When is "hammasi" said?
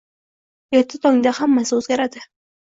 1.41-1.77